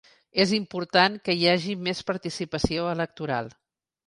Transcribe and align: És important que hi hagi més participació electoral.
És 0.43 0.53
important 0.59 1.17
que 1.29 1.35
hi 1.41 1.45
hagi 1.51 1.75
més 1.89 2.01
participació 2.09 2.89
electoral. 2.97 3.53